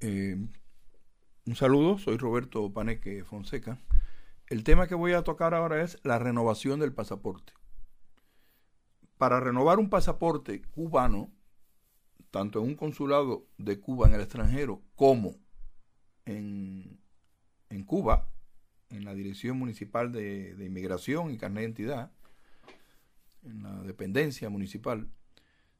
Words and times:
Eh, 0.00 0.36
un 1.46 1.56
saludo, 1.56 1.98
soy 1.98 2.16
Roberto 2.16 2.72
Paneque 2.72 3.24
Fonseca. 3.24 3.78
El 4.48 4.64
tema 4.64 4.86
que 4.86 4.94
voy 4.94 5.12
a 5.12 5.22
tocar 5.22 5.54
ahora 5.54 5.82
es 5.82 5.98
la 6.02 6.18
renovación 6.18 6.80
del 6.80 6.92
pasaporte. 6.92 7.52
Para 9.16 9.40
renovar 9.40 9.78
un 9.78 9.90
pasaporte 9.90 10.62
cubano, 10.62 11.32
tanto 12.30 12.60
en 12.60 12.66
un 12.66 12.74
consulado 12.74 13.46
de 13.58 13.80
Cuba 13.80 14.08
en 14.08 14.14
el 14.14 14.20
extranjero 14.20 14.82
como 14.96 15.36
en, 16.24 17.00
en 17.70 17.84
Cuba, 17.84 18.28
en 18.90 19.04
la 19.04 19.14
Dirección 19.14 19.58
Municipal 19.58 20.12
de, 20.12 20.54
de 20.54 20.64
Inmigración 20.66 21.30
y 21.30 21.38
Carnet 21.38 21.62
de 21.62 21.64
Identidad, 21.64 22.12
en 23.42 23.62
la 23.62 23.82
dependencia 23.82 24.48
municipal, 24.50 25.08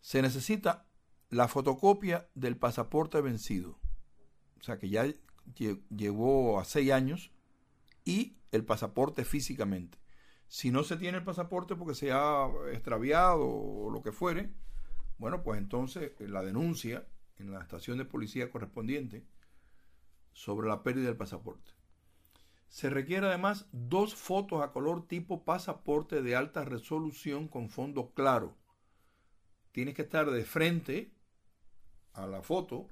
se 0.00 0.20
necesita 0.20 0.86
la 1.30 1.48
fotocopia 1.48 2.28
del 2.34 2.56
pasaporte 2.56 3.20
vencido. 3.20 3.81
O 4.62 4.64
sea 4.64 4.78
que 4.78 4.88
ya 4.88 5.12
llevó 5.90 6.60
a 6.60 6.64
seis 6.64 6.92
años 6.92 7.32
y 8.04 8.36
el 8.52 8.64
pasaporte 8.64 9.24
físicamente. 9.24 9.98
Si 10.46 10.70
no 10.70 10.84
se 10.84 10.96
tiene 10.96 11.18
el 11.18 11.24
pasaporte 11.24 11.74
porque 11.74 11.96
se 11.96 12.12
ha 12.12 12.46
extraviado 12.72 13.44
o 13.44 13.90
lo 13.90 14.02
que 14.02 14.12
fuere, 14.12 14.52
bueno, 15.18 15.42
pues 15.42 15.58
entonces 15.58 16.12
la 16.20 16.42
denuncia 16.42 17.08
en 17.38 17.50
la 17.50 17.60
estación 17.60 17.98
de 17.98 18.04
policía 18.04 18.50
correspondiente 18.52 19.26
sobre 20.32 20.68
la 20.68 20.84
pérdida 20.84 21.06
del 21.06 21.16
pasaporte. 21.16 21.72
Se 22.68 22.88
requiere 22.88 23.26
además 23.26 23.66
dos 23.72 24.14
fotos 24.14 24.62
a 24.62 24.70
color 24.70 25.08
tipo 25.08 25.44
pasaporte 25.44 26.22
de 26.22 26.36
alta 26.36 26.64
resolución 26.64 27.48
con 27.48 27.68
fondo 27.68 28.12
claro. 28.14 28.56
Tienes 29.72 29.94
que 29.94 30.02
estar 30.02 30.30
de 30.30 30.44
frente 30.44 31.12
a 32.12 32.26
la 32.26 32.42
foto 32.42 32.88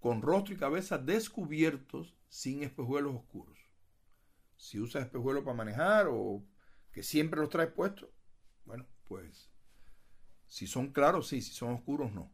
con 0.00 0.22
rostro 0.22 0.54
y 0.54 0.58
cabeza 0.58 0.98
descubiertos 0.98 2.14
sin 2.28 2.62
espejuelos 2.62 3.14
oscuros. 3.14 3.58
Si 4.56 4.80
usas 4.80 5.04
espejuelos 5.04 5.44
para 5.44 5.56
manejar 5.56 6.06
o 6.10 6.44
que 6.92 7.02
siempre 7.02 7.40
los 7.40 7.50
traes 7.50 7.70
puestos, 7.70 8.08
bueno, 8.64 8.86
pues 9.04 9.50
si 10.46 10.66
son 10.66 10.92
claros, 10.92 11.28
sí, 11.28 11.42
si 11.42 11.52
son 11.52 11.72
oscuros, 11.72 12.12
no. 12.12 12.32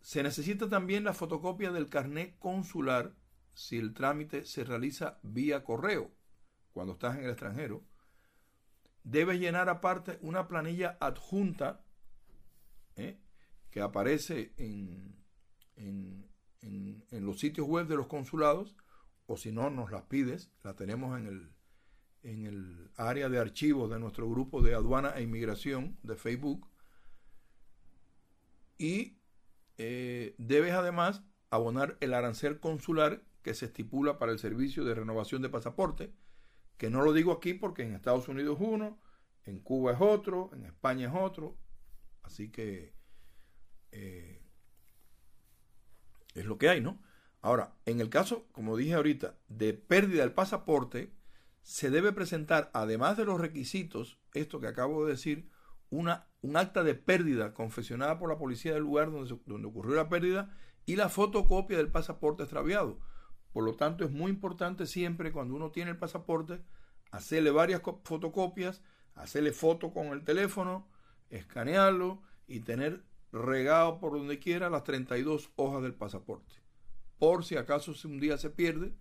Se 0.00 0.22
necesita 0.22 0.68
también 0.68 1.04
la 1.04 1.14
fotocopia 1.14 1.72
del 1.72 1.88
carnet 1.88 2.38
consular 2.38 3.14
si 3.54 3.76
el 3.76 3.92
trámite 3.92 4.44
se 4.44 4.64
realiza 4.64 5.18
vía 5.22 5.64
correo, 5.64 6.12
cuando 6.72 6.92
estás 6.92 7.16
en 7.16 7.24
el 7.24 7.30
extranjero, 7.30 7.82
debes 9.02 9.40
llenar 9.40 9.68
aparte 9.68 10.18
una 10.22 10.46
planilla 10.46 10.96
adjunta 11.00 11.84
¿eh? 12.94 13.18
que 13.70 13.80
aparece 13.80 14.52
en, 14.58 15.17
en, 15.78 16.26
los 17.10 17.40
sitios 17.40 17.66
web 17.66 17.86
de 17.86 17.96
los 17.96 18.06
consulados, 18.06 18.76
o 19.26 19.36
si 19.36 19.52
no, 19.52 19.70
nos 19.70 19.90
las 19.90 20.02
pides, 20.02 20.50
la 20.62 20.74
tenemos 20.74 21.18
en 21.18 21.26
el, 21.26 21.52
en 22.22 22.46
el 22.46 22.90
área 22.96 23.28
de 23.28 23.38
archivos 23.38 23.90
de 23.90 23.98
nuestro 23.98 24.28
grupo 24.28 24.62
de 24.62 24.74
aduana 24.74 25.10
e 25.16 25.22
inmigración 25.22 25.98
de 26.02 26.16
Facebook. 26.16 26.68
Y 28.78 29.18
eh, 29.76 30.34
debes 30.38 30.72
además 30.72 31.22
abonar 31.50 31.96
el 32.00 32.14
arancel 32.14 32.60
consular 32.60 33.22
que 33.42 33.54
se 33.54 33.66
estipula 33.66 34.18
para 34.18 34.32
el 34.32 34.38
servicio 34.38 34.84
de 34.84 34.94
renovación 34.94 35.42
de 35.42 35.48
pasaporte, 35.48 36.12
que 36.76 36.90
no 36.90 37.02
lo 37.02 37.12
digo 37.12 37.32
aquí 37.32 37.54
porque 37.54 37.82
en 37.82 37.94
Estados 37.94 38.28
Unidos 38.28 38.58
es 38.60 38.66
uno, 38.66 39.00
en 39.44 39.60
Cuba 39.60 39.92
es 39.92 39.98
otro, 40.00 40.50
en 40.52 40.64
España 40.64 41.08
es 41.08 41.14
otro, 41.14 41.56
así 42.22 42.50
que 42.50 42.94
eh, 43.92 44.47
es 46.40 46.46
lo 46.46 46.58
que 46.58 46.68
hay, 46.68 46.80
¿no? 46.80 47.00
Ahora, 47.40 47.74
en 47.86 48.00
el 48.00 48.10
caso, 48.10 48.46
como 48.52 48.76
dije 48.76 48.94
ahorita, 48.94 49.36
de 49.48 49.74
pérdida 49.74 50.22
del 50.22 50.32
pasaporte, 50.32 51.12
se 51.62 51.90
debe 51.90 52.12
presentar, 52.12 52.70
además 52.72 53.16
de 53.16 53.24
los 53.24 53.40
requisitos, 53.40 54.18
esto 54.34 54.60
que 54.60 54.66
acabo 54.66 55.04
de 55.04 55.12
decir, 55.12 55.48
una, 55.90 56.26
un 56.42 56.56
acta 56.56 56.82
de 56.82 56.94
pérdida 56.94 57.54
confeccionada 57.54 58.18
por 58.18 58.28
la 58.28 58.38
policía 58.38 58.74
del 58.74 58.82
lugar 58.82 59.10
donde, 59.10 59.38
donde 59.46 59.68
ocurrió 59.68 59.94
la 59.94 60.08
pérdida 60.08 60.54
y 60.86 60.96
la 60.96 61.08
fotocopia 61.08 61.76
del 61.76 61.90
pasaporte 61.90 62.42
extraviado. 62.42 62.98
Por 63.52 63.64
lo 63.64 63.74
tanto, 63.74 64.04
es 64.04 64.10
muy 64.10 64.30
importante 64.30 64.86
siempre 64.86 65.32
cuando 65.32 65.54
uno 65.54 65.70
tiene 65.70 65.92
el 65.92 65.98
pasaporte, 65.98 66.60
hacerle 67.10 67.50
varias 67.50 67.82
fotocopias, 68.04 68.82
hacerle 69.14 69.52
foto 69.52 69.92
con 69.92 70.08
el 70.08 70.24
teléfono, 70.24 70.88
escanearlo 71.30 72.22
y 72.46 72.60
tener 72.60 73.04
regado 73.32 73.98
por 73.98 74.12
donde 74.12 74.38
quiera 74.38 74.70
las 74.70 74.84
32 74.84 75.50
hojas 75.56 75.82
del 75.82 75.94
pasaporte. 75.94 76.54
Por 77.18 77.44
si 77.44 77.56
acaso 77.56 77.92
un 78.04 78.20
día 78.20 78.38
se 78.38 78.50
pierde 78.50 78.94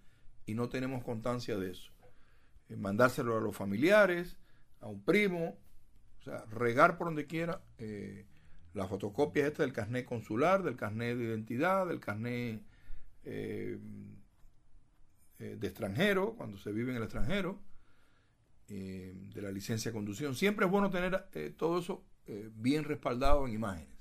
y 0.45 0.55
no 0.55 0.69
tenemos 0.69 1.03
constancia 1.03 1.57
de 1.57 1.71
eso. 1.71 1.91
Eh, 2.69 2.75
mandárselo 2.75 3.37
a 3.37 3.41
los 3.41 3.55
familiares, 3.55 4.37
a 4.81 4.87
un 4.87 5.03
primo, 5.03 5.57
o 6.19 6.23
sea, 6.23 6.45
regar 6.45 6.97
por 6.97 7.07
donde 7.07 7.27
quiera 7.27 7.61
eh, 7.77 8.25
la 8.73 8.87
fotocopia 8.87 9.47
esta 9.47 9.63
del 9.63 9.73
carnet 9.73 10.05
consular, 10.05 10.63
del 10.63 10.75
carnet 10.75 11.17
de 11.17 11.25
identidad, 11.25 11.87
del 11.87 11.99
carnet 11.99 12.61
eh, 13.23 13.79
de 15.37 15.67
extranjero, 15.67 16.33
cuando 16.35 16.57
se 16.57 16.71
vive 16.71 16.91
en 16.91 16.97
el 16.97 17.03
extranjero, 17.03 17.61
de 18.67 19.41
la 19.41 19.49
licencia 19.49 19.91
de 19.91 19.95
conducción. 19.95 20.35
Siempre 20.35 20.65
es 20.65 20.71
bueno 20.71 20.89
tener 20.89 21.29
todo 21.55 21.79
eso 21.79 22.03
bien 22.55 22.83
respaldado 22.83 23.47
en 23.47 23.53
imágenes. 23.53 23.96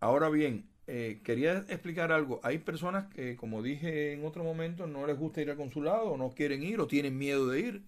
Ahora 0.00 0.28
bien, 0.28 0.68
eh, 0.86 1.20
quería 1.24 1.58
explicar 1.68 2.12
algo. 2.12 2.40
Hay 2.42 2.58
personas 2.58 3.06
que, 3.12 3.36
como 3.36 3.62
dije 3.62 4.12
en 4.12 4.24
otro 4.24 4.44
momento, 4.44 4.86
no 4.86 5.06
les 5.06 5.18
gusta 5.18 5.42
ir 5.42 5.50
al 5.50 5.56
consulado, 5.56 6.16
no 6.16 6.30
quieren 6.30 6.62
ir, 6.62 6.80
o 6.80 6.86
tienen 6.86 7.18
miedo 7.18 7.48
de 7.48 7.60
ir. 7.60 7.84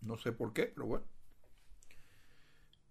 No 0.00 0.16
sé 0.16 0.32
por 0.32 0.52
qué, 0.52 0.64
pero 0.66 0.86
bueno. 0.86 1.04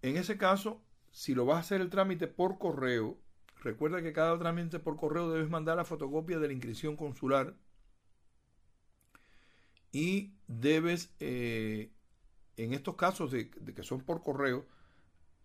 En 0.02 0.16
ese 0.16 0.38
caso, 0.38 0.82
si 1.10 1.34
lo 1.34 1.46
vas 1.46 1.56
a 1.56 1.60
hacer 1.60 1.80
el 1.80 1.90
trámite 1.90 2.26
por 2.28 2.58
correo, 2.58 3.18
recuerda 3.62 4.02
que 4.02 4.12
cada 4.12 4.38
trámite 4.38 4.78
por 4.78 4.96
correo 4.96 5.30
debes 5.30 5.50
mandar 5.50 5.76
la 5.76 5.84
fotocopia 5.84 6.38
de 6.38 6.48
la 6.48 6.52
inscripción 6.54 6.96
consular 6.96 7.54
y 9.92 10.34
debes, 10.46 11.12
eh, 11.20 11.90
en 12.56 12.72
estos 12.72 12.96
casos 12.96 13.32
de 13.32 13.50
que 13.50 13.82
son 13.82 14.00
por 14.02 14.22
correo, 14.22 14.66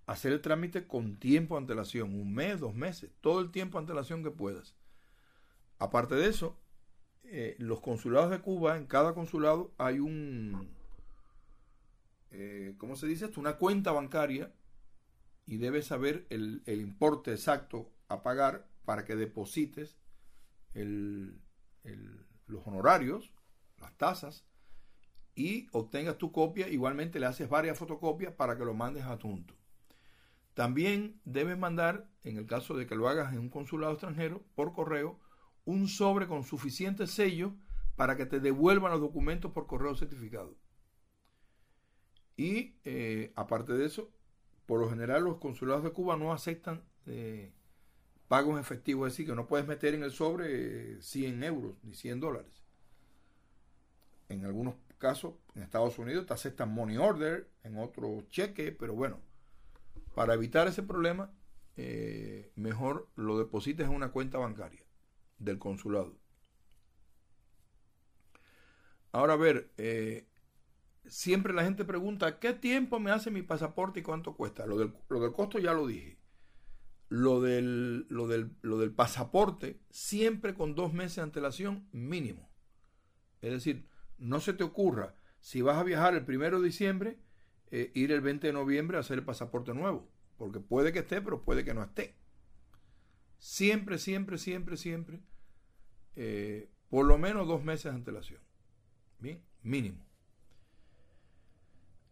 hacer 0.05 0.31
el 0.31 0.41
trámite 0.41 0.87
con 0.87 1.17
tiempo 1.17 1.55
de 1.55 1.61
antelación, 1.61 2.13
un 2.13 2.33
mes, 2.33 2.59
dos 2.59 2.75
meses, 2.75 3.11
todo 3.21 3.39
el 3.39 3.51
tiempo 3.51 3.79
antelación 3.79 4.23
que 4.23 4.31
puedas. 4.31 4.75
Aparte 5.79 6.15
de 6.15 6.27
eso, 6.27 6.57
eh, 7.23 7.55
los 7.57 7.81
consulados 7.81 8.29
de 8.29 8.39
Cuba, 8.39 8.77
en 8.77 8.85
cada 8.85 9.13
consulado 9.13 9.73
hay 9.77 9.99
un, 9.99 10.69
eh, 12.31 12.75
¿cómo 12.77 12.95
se 12.95 13.07
dice 13.07 13.25
esto? 13.25 13.39
Una 13.39 13.57
cuenta 13.57 13.91
bancaria 13.91 14.53
y 15.47 15.57
debes 15.57 15.87
saber 15.87 16.27
el, 16.29 16.61
importe 16.67 17.31
exacto 17.31 17.91
a 18.07 18.21
pagar 18.23 18.67
para 18.85 19.05
que 19.05 19.15
deposites 19.15 19.97
los 20.73 22.67
honorarios, 22.67 23.31
las 23.79 23.95
tasas, 23.97 24.45
y 25.33 25.67
obtengas 25.71 26.17
tu 26.17 26.31
copia. 26.31 26.67
Igualmente 26.67 27.19
le 27.19 27.25
haces 27.25 27.49
varias 27.49 27.77
fotocopias 27.77 28.33
para 28.33 28.57
que 28.57 28.65
lo 28.65 28.73
mandes 28.73 29.03
adjunto. 29.03 29.55
También 30.55 31.19
debes 31.25 31.57
mandar, 31.57 32.09
en 32.23 32.37
el 32.37 32.47
caso 32.47 32.75
de 32.75 32.87
que 32.87 32.95
lo 32.95 33.09
hagas 33.09 33.33
en 33.33 33.39
un 33.39 33.49
consulado 33.49 33.91
extranjero, 33.91 34.41
por 34.55 34.71
correo, 34.73 35.19
un 35.65 35.89
sobre 35.89 36.27
con 36.27 36.43
suficiente 36.43 37.07
sello 37.07 37.53
para 37.97 38.15
que 38.15 38.25
te 38.25 38.39
devuelvan 38.39 38.91
los 38.91 39.01
documentos 39.01 39.51
por 39.51 39.67
correo 39.67 39.95
certificado. 39.95 40.55
Y 42.37 42.77
eh, 42.85 43.33
aparte 43.35 43.73
de 43.73 43.85
eso, 43.85 44.09
por 44.65 44.79
lo 44.79 44.89
general 44.89 45.25
los 45.25 45.37
consulados 45.37 45.83
de 45.83 45.91
Cuba 45.91 46.15
no 46.15 46.31
aceptan 46.31 46.83
eh, 47.05 47.51
pagos 48.29 48.57
efectivos, 48.57 49.07
es 49.07 49.13
decir, 49.13 49.27
que 49.27 49.35
no 49.35 49.47
puedes 49.47 49.67
meter 49.67 49.93
en 49.93 50.03
el 50.03 50.11
sobre 50.11 51.01
100 51.01 51.43
euros 51.43 51.75
ni 51.83 51.93
100 51.93 52.21
dólares. 52.21 52.63
En 54.29 54.45
algunos 54.45 54.75
casos, 54.99 55.33
en 55.53 55.63
Estados 55.63 55.99
Unidos 55.99 56.25
te 56.25 56.33
aceptan 56.33 56.73
money 56.73 56.95
order, 56.95 57.49
en 57.63 57.77
otros 57.77 58.27
cheque, 58.29 58.71
pero 58.71 58.95
bueno, 58.95 59.19
para 60.15 60.33
evitar 60.33 60.67
ese 60.67 60.81
problema, 60.81 61.31
eh, 61.75 62.51
mejor 62.55 63.09
lo 63.15 63.37
deposites 63.37 63.85
en 63.85 63.93
una 63.93 64.11
cuenta 64.11 64.37
bancaria 64.37 64.83
del 65.37 65.59
consulado. 65.59 66.17
Ahora 69.11 69.33
a 69.33 69.37
ver, 69.37 69.71
eh, 69.77 70.27
siempre 71.05 71.53
la 71.53 71.63
gente 71.63 71.85
pregunta, 71.85 72.39
¿qué 72.39 72.53
tiempo 72.53 72.99
me 72.99 73.11
hace 73.11 73.29
mi 73.29 73.41
pasaporte 73.43 73.99
y 73.99 74.03
cuánto 74.03 74.35
cuesta? 74.35 74.65
Lo 74.65 74.77
del, 74.77 74.93
lo 75.09 75.19
del 75.19 75.33
costo 75.33 75.59
ya 75.59 75.73
lo 75.73 75.85
dije. 75.85 76.17
Lo 77.09 77.41
del, 77.41 78.07
lo, 78.09 78.27
del, 78.27 78.55
lo 78.61 78.79
del 78.79 78.91
pasaporte, 78.91 79.79
siempre 79.89 80.55
con 80.55 80.75
dos 80.75 80.93
meses 80.93 81.17
de 81.17 81.21
antelación 81.23 81.87
mínimo. 81.91 82.49
Es 83.41 83.51
decir, 83.51 83.87
no 84.17 84.39
se 84.39 84.53
te 84.53 84.63
ocurra, 84.63 85.15
si 85.39 85.61
vas 85.61 85.77
a 85.77 85.83
viajar 85.83 86.15
el 86.15 86.25
primero 86.25 86.59
de 86.59 86.65
diciembre, 86.65 87.19
eh, 87.71 87.91
ir 87.93 88.11
el 88.11 88.21
20 88.21 88.47
de 88.47 88.53
noviembre 88.53 88.97
a 88.97 89.01
hacer 89.01 89.17
el 89.17 89.25
pasaporte 89.25 89.73
nuevo, 89.73 90.07
porque 90.37 90.59
puede 90.59 90.93
que 90.93 90.99
esté, 90.99 91.21
pero 91.21 91.41
puede 91.43 91.63
que 91.63 91.73
no 91.73 91.83
esté. 91.83 92.15
siempre, 93.39 93.97
siempre, 93.97 94.37
siempre, 94.37 94.77
siempre, 94.77 95.19
eh, 96.15 96.69
por 96.89 97.05
lo 97.05 97.17
menos 97.17 97.47
dos 97.47 97.63
meses 97.63 97.85
de 97.85 97.97
antelación. 97.97 98.41
Bien, 99.19 99.41
mínimo. 99.61 100.05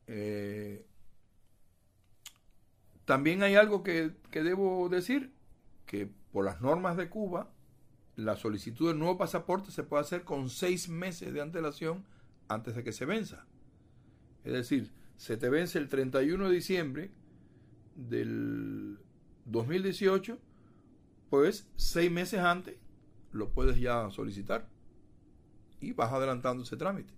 Eh, 0.08 0.86
también 3.06 3.44
hay 3.44 3.56
algo 3.56 3.84
que, 3.84 4.16
que, 4.32 4.44
debo 4.44 4.90
decir, 4.90 5.34
que 5.86 6.10
por 6.32 6.46
las 6.46 6.62
normas 6.62 6.98
de 6.98 7.10
Cuba, 7.10 7.54
la 8.16 8.36
solicitud 8.36 8.90
del 8.90 9.00
nuevo 9.00 9.18
pasaporte 9.18 9.72
se 9.72 9.84
puede 9.84 10.02
hacer 10.02 10.24
con 10.24 10.50
seis 10.50 10.90
meses 10.90 11.34
de 11.34 11.42
antelación 11.42 12.06
antes 12.48 12.76
de 12.76 12.84
que 12.84 12.92
se 12.92 13.06
venza. 13.06 13.46
Es 14.44 14.54
decir, 14.54 14.92
se 15.18 15.38
te 15.38 15.50
vence 15.50 15.78
el 15.78 15.90
31 15.90 16.50
de 16.50 16.56
diciembre 16.56 17.12
del 17.96 19.00
2018, 19.46 20.38
pues 21.30 21.68
seis 21.76 22.12
meses 22.12 22.40
antes 22.40 22.78
lo 23.32 23.50
puedes 23.50 23.80
ya 23.80 24.10
solicitar 24.12 24.70
y 25.80 25.94
vas 25.94 26.14
adelantando 26.14 26.64
ese 26.64 26.78
trámite. 26.78 27.14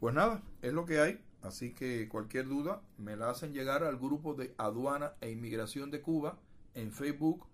Pues 0.00 0.14
nada, 0.14 0.42
es 0.62 0.72
lo 0.72 0.86
que 0.86 1.00
hay. 1.00 1.20
Así 1.42 1.72
que 1.72 2.08
cualquier 2.08 2.48
duda 2.48 2.82
me 2.98 3.16
la 3.16 3.30
hacen 3.30 3.54
llegar 3.54 3.82
al 3.82 3.96
grupo 3.96 4.34
de 4.34 4.54
aduana 4.58 5.14
e 5.20 5.30
inmigración 5.30 5.90
de 5.90 6.02
Cuba 6.02 6.38
en 6.74 6.92
Facebook 6.92 7.46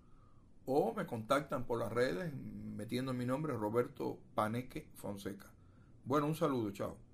o 0.65 0.93
me 0.95 1.07
contactan 1.07 1.67
por 1.67 1.79
las 1.79 1.93
redes 1.93 2.33
metiendo 2.35 3.15
mi 3.15 3.27
nombre 3.27 3.53
Roberto 3.53 4.19
Paneque 4.35 4.89
Fonseca. 4.95 5.53
Bueno, 6.05 6.27
un 6.27 6.35
saludo, 6.35 6.73
chao. 6.73 7.06